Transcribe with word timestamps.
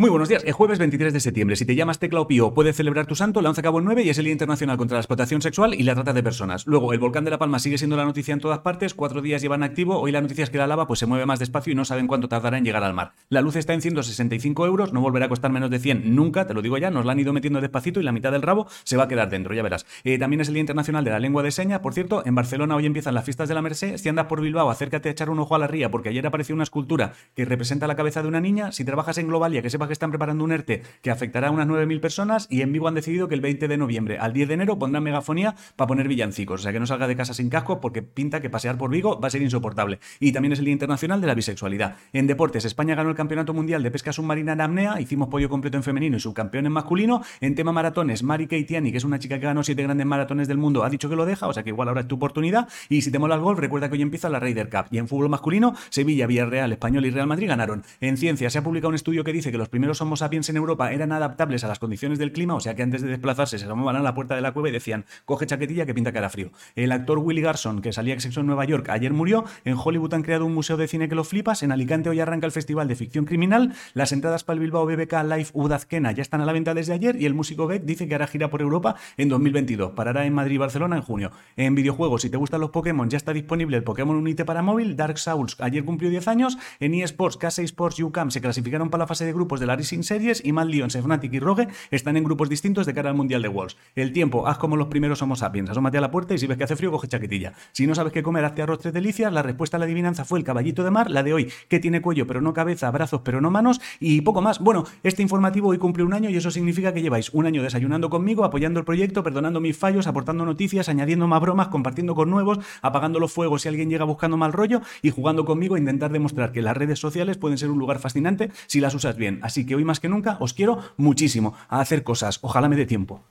Muy 0.00 0.08
buenos 0.08 0.30
días. 0.30 0.42
El 0.46 0.54
jueves 0.54 0.78
23 0.78 1.12
de 1.12 1.20
septiembre, 1.20 1.56
si 1.56 1.66
te 1.66 1.74
llamas 1.74 1.98
Tecla 1.98 2.22
o 2.22 2.26
Pío, 2.26 2.54
puedes 2.54 2.74
celebrar 2.74 3.04
tu 3.04 3.14
santo. 3.14 3.42
Lanza 3.42 3.60
Cabo 3.60 3.80
el 3.80 3.84
9 3.84 4.02
y 4.02 4.08
es 4.08 4.16
el 4.16 4.24
Día 4.24 4.32
Internacional 4.32 4.78
contra 4.78 4.94
la 4.96 5.00
Explotación 5.00 5.42
Sexual 5.42 5.74
y 5.74 5.82
la 5.82 5.94
Trata 5.94 6.14
de 6.14 6.22
Personas. 6.22 6.66
Luego, 6.66 6.94
el 6.94 6.98
volcán 6.98 7.24
de 7.24 7.30
La 7.30 7.36
Palma 7.36 7.58
sigue 7.58 7.76
siendo 7.76 7.98
la 7.98 8.06
noticia 8.06 8.32
en 8.32 8.40
todas 8.40 8.60
partes. 8.60 8.94
Cuatro 8.94 9.20
días 9.20 9.42
llevan 9.42 9.62
activo. 9.62 10.00
Hoy 10.00 10.10
la 10.10 10.22
noticia 10.22 10.42
es 10.42 10.48
que 10.48 10.56
la 10.56 10.66
lava 10.66 10.86
pues, 10.86 11.00
se 11.00 11.04
mueve 11.04 11.26
más 11.26 11.38
despacio 11.38 11.74
y 11.74 11.76
no 11.76 11.84
saben 11.84 12.06
cuánto 12.06 12.30
tardará 12.30 12.56
en 12.56 12.64
llegar 12.64 12.82
al 12.82 12.94
mar. 12.94 13.12
La 13.28 13.42
luz 13.42 13.56
está 13.56 13.74
en 13.74 13.82
165 13.82 14.64
euros. 14.64 14.94
No 14.94 15.02
volverá 15.02 15.26
a 15.26 15.28
costar 15.28 15.52
menos 15.52 15.68
de 15.68 15.78
100 15.78 16.14
nunca, 16.14 16.46
te 16.46 16.54
lo 16.54 16.62
digo 16.62 16.78
ya. 16.78 16.90
Nos 16.90 17.04
la 17.04 17.12
han 17.12 17.20
ido 17.20 17.34
metiendo 17.34 17.60
despacito 17.60 18.00
y 18.00 18.02
la 18.02 18.12
mitad 18.12 18.32
del 18.32 18.40
rabo 18.40 18.68
se 18.84 18.96
va 18.96 19.04
a 19.04 19.08
quedar 19.08 19.28
dentro, 19.28 19.52
ya 19.52 19.62
verás. 19.62 19.84
Eh, 20.04 20.18
también 20.18 20.40
es 20.40 20.48
el 20.48 20.54
Día 20.54 20.62
Internacional 20.62 21.04
de 21.04 21.10
la 21.10 21.18
Lengua 21.18 21.42
de 21.42 21.50
Seña. 21.50 21.82
Por 21.82 21.92
cierto, 21.92 22.22
en 22.24 22.34
Barcelona 22.34 22.74
hoy 22.74 22.86
empiezan 22.86 23.12
las 23.12 23.24
fiestas 23.26 23.50
de 23.50 23.54
la 23.54 23.60
Merced. 23.60 23.98
Si 23.98 24.08
andas 24.08 24.28
por 24.28 24.40
Bilbao, 24.40 24.70
acércate 24.70 25.10
a 25.10 25.12
echar 25.12 25.28
un 25.28 25.40
ojo 25.40 25.54
a 25.54 25.58
la 25.58 25.66
ría 25.66 25.90
porque 25.90 26.08
ayer 26.08 26.26
apareció 26.26 26.54
una 26.54 26.64
escultura 26.64 27.12
que 27.36 27.44
representa 27.44 27.86
la 27.86 27.96
cabeza 27.96 28.22
de 28.22 28.28
una 28.28 28.40
niña. 28.40 28.72
Si 28.72 28.82
trabajas 28.82 29.18
en 29.18 29.28
Globalia, 29.28 29.60
que 29.60 29.68
sepas 29.68 29.89
que 29.90 29.94
están 29.94 30.10
preparando 30.10 30.44
un 30.44 30.52
ERTE 30.52 30.82
que 31.02 31.10
afectará 31.10 31.48
a 31.48 31.50
unas 31.50 31.66
9.000 31.66 32.00
personas 32.00 32.46
y 32.48 32.62
en 32.62 32.72
Vigo 32.72 32.86
han 32.88 32.94
decidido 32.94 33.28
que 33.28 33.34
el 33.34 33.40
20 33.40 33.66
de 33.66 33.76
noviembre 33.76 34.18
al 34.18 34.32
10 34.32 34.48
de 34.48 34.54
enero 34.54 34.78
pondrán 34.78 35.02
megafonía 35.02 35.56
para 35.74 35.88
poner 35.88 36.06
villancicos. 36.06 36.60
O 36.60 36.62
sea 36.62 36.72
que 36.72 36.78
no 36.78 36.86
salga 36.86 37.08
de 37.08 37.16
casa 37.16 37.34
sin 37.34 37.50
casco 37.50 37.80
porque 37.80 38.02
pinta 38.02 38.40
que 38.40 38.50
pasear 38.50 38.78
por 38.78 38.90
Vigo 38.90 39.20
va 39.20 39.26
a 39.28 39.30
ser 39.30 39.42
insoportable. 39.42 39.98
Y 40.20 40.32
también 40.32 40.52
es 40.52 40.60
el 40.60 40.66
Día 40.66 40.72
Internacional 40.72 41.20
de 41.20 41.26
la 41.26 41.34
Bisexualidad. 41.34 41.96
En 42.12 42.26
deportes, 42.26 42.64
España 42.64 42.94
ganó 42.94 43.10
el 43.10 43.16
Campeonato 43.16 43.52
Mundial 43.52 43.82
de 43.82 43.90
Pesca 43.90 44.12
Submarina 44.12 44.52
en 44.52 44.60
apnea, 44.60 45.00
hicimos 45.00 45.28
podio 45.28 45.48
completo 45.48 45.76
en 45.76 45.82
femenino 45.82 46.16
y 46.16 46.20
subcampeón 46.20 46.66
en 46.66 46.72
masculino. 46.72 47.22
En 47.40 47.54
tema 47.54 47.72
maratones, 47.72 48.22
Mari 48.22 48.46
Keitiani, 48.46 48.92
que 48.92 48.98
es 48.98 49.04
una 49.04 49.18
chica 49.18 49.40
que 49.40 49.46
ganó 49.46 49.64
siete 49.64 49.82
grandes 49.82 50.06
maratones 50.06 50.46
del 50.46 50.58
mundo, 50.58 50.84
ha 50.84 50.90
dicho 50.90 51.08
que 51.08 51.16
lo 51.16 51.26
deja, 51.26 51.48
o 51.48 51.52
sea 51.52 51.62
que 51.62 51.70
igual 51.70 51.88
ahora 51.88 52.02
es 52.02 52.08
tu 52.08 52.14
oportunidad. 52.14 52.68
Y 52.88 53.02
si 53.02 53.10
te 53.10 53.18
mola 53.18 53.34
el 53.34 53.40
golf, 53.40 53.58
recuerda 53.58 53.88
que 53.88 53.94
hoy 53.94 54.02
empieza 54.02 54.28
la 54.28 54.38
Ryder 54.38 54.70
Cup. 54.70 54.86
Y 54.90 54.98
en 54.98 55.08
fútbol 55.08 55.28
masculino, 55.28 55.74
Sevilla, 55.88 56.26
Villarreal, 56.26 56.72
Español 56.72 57.06
y 57.06 57.10
Real 57.10 57.26
Madrid 57.26 57.48
ganaron. 57.48 57.82
En 58.00 58.16
ciencia 58.16 58.50
se 58.50 58.58
ha 58.58 58.62
publicado 58.62 58.90
un 58.90 58.94
estudio 58.94 59.24
que 59.24 59.32
dice 59.32 59.50
que 59.50 59.58
los 59.58 59.68
primeros 59.70 60.00
Homo 60.00 60.16
sapiens 60.16 60.48
en 60.48 60.56
Europa 60.56 60.92
eran 60.92 61.12
adaptables 61.12 61.64
a 61.64 61.68
las 61.68 61.78
condiciones 61.78 62.18
del 62.18 62.32
clima, 62.32 62.54
o 62.54 62.60
sea 62.60 62.74
que 62.74 62.82
antes 62.82 63.02
de 63.02 63.08
desplazarse 63.08 63.58
se 63.58 63.64
asomaban 63.64 63.96
a 63.96 64.02
la 64.02 64.14
puerta 64.14 64.34
de 64.34 64.42
la 64.42 64.52
cueva 64.52 64.68
y 64.68 64.72
decían, 64.72 65.06
coge 65.24 65.46
chaquetilla 65.46 65.86
que 65.86 65.94
pinta 65.94 66.12
que 66.12 66.18
hará 66.18 66.30
frío. 66.30 66.50
El 66.74 66.92
actor 66.92 67.18
Willy 67.18 67.40
Garson, 67.40 67.80
que 67.80 67.92
salía 67.92 68.18
sexo 68.20 68.40
en 68.40 68.46
Nueva 68.46 68.64
York, 68.64 68.88
ayer 68.88 69.12
murió. 69.12 69.44
En 69.64 69.76
Hollywood 69.82 70.14
han 70.14 70.22
creado 70.22 70.46
un 70.46 70.54
museo 70.54 70.76
de 70.76 70.88
cine 70.88 71.08
que 71.08 71.14
lo 71.14 71.24
flipas. 71.24 71.62
En 71.62 71.72
Alicante 71.72 72.08
hoy 72.08 72.20
arranca 72.20 72.46
el 72.46 72.52
Festival 72.52 72.88
de 72.88 72.96
Ficción 72.96 73.24
Criminal. 73.24 73.74
Las 73.94 74.12
entradas 74.12 74.44
para 74.44 74.54
el 74.54 74.60
Bilbao 74.60 74.86
BBK 74.86 75.22
Live 75.24 75.48
Udazquena 75.52 76.12
ya 76.12 76.22
están 76.22 76.40
a 76.40 76.44
la 76.44 76.52
venta 76.52 76.74
desde 76.74 76.92
ayer 76.92 77.16
y 77.16 77.26
el 77.26 77.34
músico 77.34 77.66
Beck 77.66 77.84
dice 77.84 78.08
que 78.08 78.14
hará 78.14 78.26
gira 78.26 78.50
por 78.50 78.60
Europa 78.60 78.96
en 79.16 79.28
2022. 79.28 79.92
Parará 79.92 80.26
en 80.26 80.34
Madrid 80.34 80.56
y 80.56 80.58
Barcelona 80.58 80.96
en 80.96 81.02
junio. 81.02 81.30
En 81.56 81.74
videojuegos, 81.74 82.22
si 82.22 82.30
te 82.30 82.36
gustan 82.36 82.60
los 82.60 82.70
Pokémon, 82.70 83.08
ya 83.08 83.16
está 83.16 83.32
disponible 83.32 83.76
el 83.76 83.84
Pokémon 83.84 84.16
Unite 84.16 84.44
para 84.44 84.62
móvil. 84.62 84.96
Dark 84.96 85.18
Souls 85.18 85.56
ayer 85.60 85.84
cumplió 85.84 86.10
10 86.10 86.28
años. 86.28 86.58
En 86.80 86.94
eSports, 86.94 87.38
K6 87.38 87.64
Sports 87.64 88.00
UCAM 88.00 88.30
se 88.30 88.40
clasificaron 88.40 88.90
para 88.90 89.02
la 89.02 89.06
fase 89.06 89.24
de 89.24 89.32
grupos 89.32 89.59
de 89.60 89.66
la 89.66 89.76
Racing 89.76 90.02
Series 90.02 90.42
y 90.44 90.52
Mad 90.52 90.66
Lions, 90.66 90.96
Fnatic 90.96 91.32
y 91.32 91.38
Rogue 91.38 91.68
están 91.90 92.16
en 92.16 92.24
grupos 92.24 92.48
distintos 92.48 92.86
de 92.86 92.94
cara 92.94 93.10
al 93.10 93.16
Mundial 93.16 93.42
de 93.42 93.48
Worlds. 93.48 93.76
El 93.94 94.12
tiempo, 94.12 94.48
haz 94.48 94.58
como 94.58 94.76
los 94.76 94.88
primeros 94.88 95.22
Homo 95.22 95.36
sapiens. 95.36 95.70
Asómate 95.70 95.98
a 95.98 96.00
la 96.00 96.10
puerta 96.10 96.34
y 96.34 96.38
si 96.38 96.46
ves 96.46 96.58
que 96.58 96.64
hace 96.64 96.76
frío, 96.76 96.90
coge 96.90 97.08
chaquetilla. 97.08 97.52
Si 97.72 97.86
no 97.86 97.94
sabes 97.94 98.12
qué 98.12 98.22
comer, 98.22 98.44
hazte 98.44 98.62
arroz 98.62 98.80
tres 98.80 98.94
delicias. 98.94 99.32
La 99.32 99.42
respuesta 99.42 99.76
a 99.76 99.80
la 99.80 99.84
adivinanza 99.84 100.24
fue 100.24 100.38
el 100.38 100.44
caballito 100.44 100.82
de 100.82 100.90
mar. 100.90 101.10
La 101.10 101.22
de 101.22 101.34
hoy, 101.34 101.52
que 101.68 101.78
tiene 101.78 102.02
cuello 102.02 102.26
pero 102.26 102.40
no 102.40 102.52
cabeza, 102.52 102.90
brazos 102.90 103.20
pero 103.24 103.40
no 103.40 103.50
manos 103.50 103.80
y 104.00 104.22
poco 104.22 104.40
más. 104.42 104.58
Bueno, 104.58 104.84
este 105.02 105.22
informativo 105.22 105.68
hoy 105.68 105.78
cumple 105.78 106.02
un 106.02 106.14
año 106.14 106.30
y 106.30 106.36
eso 106.36 106.50
significa 106.50 106.92
que 106.92 107.02
lleváis 107.02 107.30
un 107.30 107.46
año 107.46 107.62
desayunando 107.62 108.10
conmigo, 108.10 108.44
apoyando 108.44 108.80
el 108.80 108.86
proyecto, 108.86 109.22
perdonando 109.22 109.60
mis 109.60 109.76
fallos, 109.76 110.06
aportando 110.06 110.44
noticias, 110.44 110.88
añadiendo 110.88 111.26
más 111.26 111.40
bromas, 111.40 111.68
compartiendo 111.68 112.14
con 112.14 112.30
nuevos, 112.30 112.58
apagando 112.82 113.20
los 113.20 113.32
fuegos 113.32 113.62
si 113.62 113.68
alguien 113.68 113.90
llega 113.90 114.04
buscando 114.04 114.36
mal 114.36 114.52
rollo 114.52 114.80
y 115.02 115.10
jugando 115.10 115.44
conmigo 115.44 115.74
a 115.74 115.78
intentar 115.78 116.10
demostrar 116.12 116.52
que 116.52 116.62
las 116.62 116.76
redes 116.76 116.98
sociales 116.98 117.36
pueden 117.36 117.58
ser 117.58 117.70
un 117.70 117.78
lugar 117.78 117.98
fascinante 117.98 118.50
si 118.66 118.80
las 118.80 118.94
usas 118.94 119.16
bien. 119.16 119.40
Que 119.66 119.74
hoy 119.74 119.84
más 119.84 120.00
que 120.00 120.08
nunca 120.08 120.36
os 120.40 120.54
quiero 120.54 120.82
muchísimo 120.96 121.54
a 121.68 121.80
hacer 121.80 122.02
cosas. 122.04 122.38
Ojalá 122.42 122.68
me 122.68 122.76
dé 122.76 122.86
tiempo. 122.86 123.24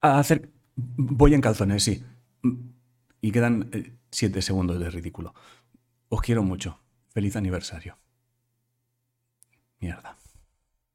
A 0.00 0.18
hacer... 0.18 0.50
Voy 0.76 1.34
en 1.34 1.40
calzones, 1.40 1.82
sí. 1.82 2.04
Y 3.20 3.32
quedan 3.32 3.68
eh, 3.72 3.96
siete 4.10 4.42
segundos 4.42 4.78
de 4.78 4.90
ridículo. 4.90 5.34
Os 6.08 6.20
quiero 6.20 6.42
mucho. 6.42 6.80
Feliz 7.08 7.34
aniversario. 7.36 7.98
Mierda. 9.80 10.16